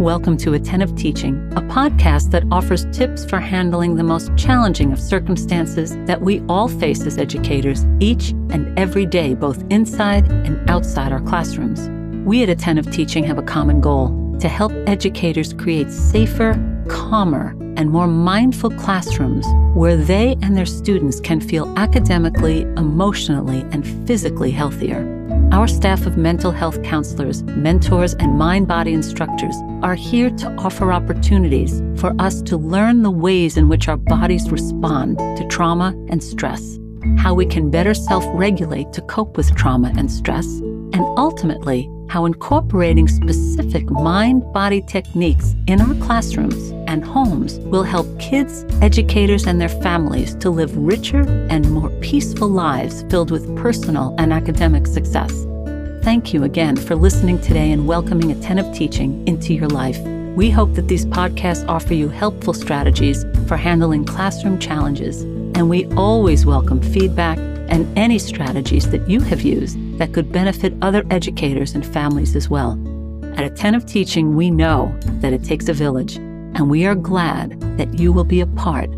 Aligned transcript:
Welcome 0.00 0.36
to 0.38 0.52
Attentive 0.52 0.94
Teaching, 0.94 1.50
a 1.56 1.62
podcast 1.62 2.30
that 2.32 2.44
offers 2.50 2.84
tips 2.92 3.24
for 3.24 3.40
handling 3.40 3.96
the 3.96 4.02
most 4.02 4.30
challenging 4.36 4.92
of 4.92 5.00
circumstances 5.00 5.96
that 6.04 6.20
we 6.20 6.42
all 6.50 6.68
face 6.68 7.06
as 7.06 7.16
educators 7.16 7.86
each 7.98 8.32
and 8.50 8.78
every 8.78 9.06
day, 9.06 9.32
both 9.32 9.64
inside 9.70 10.30
and 10.30 10.68
outside 10.68 11.12
our 11.12 11.22
classrooms. 11.22 11.88
We 12.26 12.42
at 12.42 12.50
Attentive 12.50 12.92
Teaching 12.92 13.24
have 13.24 13.38
a 13.38 13.42
common 13.42 13.80
goal 13.80 14.36
to 14.38 14.48
help 14.50 14.70
educators 14.86 15.54
create 15.54 15.90
safer, 15.90 16.52
calmer, 16.90 17.56
and 17.78 17.88
more 17.90 18.06
mindful 18.06 18.72
classrooms 18.72 19.46
where 19.74 19.96
they 19.96 20.36
and 20.42 20.54
their 20.54 20.66
students 20.66 21.20
can 21.20 21.40
feel 21.40 21.72
academically, 21.78 22.64
emotionally, 22.76 23.60
and 23.70 23.86
physically 24.06 24.50
healthier. 24.50 25.15
Our 25.52 25.68
staff 25.68 26.06
of 26.06 26.16
mental 26.16 26.50
health 26.50 26.82
counselors, 26.82 27.42
mentors, 27.44 28.14
and 28.14 28.36
mind 28.36 28.66
body 28.66 28.92
instructors 28.92 29.54
are 29.82 29.94
here 29.94 30.28
to 30.30 30.50
offer 30.56 30.92
opportunities 30.92 31.82
for 32.00 32.14
us 32.18 32.42
to 32.42 32.56
learn 32.56 33.02
the 33.02 33.10
ways 33.10 33.56
in 33.56 33.68
which 33.68 33.88
our 33.88 33.96
bodies 33.96 34.50
respond 34.50 35.18
to 35.18 35.46
trauma 35.48 35.94
and 36.08 36.22
stress, 36.22 36.78
how 37.18 37.32
we 37.32 37.46
can 37.46 37.70
better 37.70 37.94
self 37.94 38.24
regulate 38.34 38.92
to 38.92 39.02
cope 39.02 39.36
with 39.36 39.54
trauma 39.54 39.92
and 39.96 40.10
stress, 40.10 40.46
and 40.46 41.00
ultimately, 41.16 41.88
how 42.08 42.24
incorporating 42.24 43.08
specific 43.08 43.90
mind 43.90 44.42
body 44.52 44.80
techniques 44.80 45.54
in 45.66 45.80
our 45.80 45.94
classrooms 46.06 46.70
and 46.86 47.04
homes 47.04 47.58
will 47.60 47.82
help 47.82 48.06
kids, 48.20 48.64
educators, 48.80 49.46
and 49.46 49.60
their 49.60 49.68
families 49.68 50.34
to 50.36 50.50
live 50.50 50.76
richer 50.76 51.22
and 51.50 51.70
more 51.70 51.90
peaceful 52.00 52.48
lives 52.48 53.02
filled 53.10 53.30
with 53.30 53.56
personal 53.56 54.14
and 54.18 54.32
academic 54.32 54.86
success. 54.86 55.32
Thank 56.02 56.32
you 56.32 56.44
again 56.44 56.76
for 56.76 56.94
listening 56.94 57.40
today 57.40 57.72
and 57.72 57.88
welcoming 57.88 58.30
attentive 58.30 58.72
teaching 58.72 59.26
into 59.26 59.52
your 59.52 59.68
life. 59.68 59.98
We 60.36 60.50
hope 60.50 60.74
that 60.74 60.86
these 60.86 61.06
podcasts 61.06 61.66
offer 61.66 61.94
you 61.94 62.08
helpful 62.08 62.54
strategies 62.54 63.24
for 63.48 63.56
handling 63.56 64.04
classroom 64.04 64.58
challenges, 64.58 65.22
and 65.22 65.68
we 65.68 65.86
always 65.94 66.46
welcome 66.46 66.80
feedback 66.80 67.38
and 67.38 67.98
any 67.98 68.18
strategies 68.20 68.88
that 68.90 69.08
you 69.08 69.20
have 69.20 69.42
used 69.42 69.76
that 69.98 70.12
could 70.12 70.32
benefit 70.32 70.74
other 70.82 71.04
educators 71.10 71.74
and 71.74 71.84
families 71.84 72.36
as 72.36 72.48
well. 72.48 72.78
At 73.36 73.44
Attentive 73.44 73.86
Teaching, 73.86 74.34
we 74.34 74.50
know 74.50 74.96
that 75.20 75.32
it 75.32 75.44
takes 75.44 75.68
a 75.68 75.74
village, 75.74 76.16
and 76.16 76.70
we 76.70 76.86
are 76.86 76.94
glad 76.94 77.60
that 77.76 77.98
you 77.98 78.12
will 78.12 78.24
be 78.24 78.40
a 78.40 78.46
part 78.46 78.90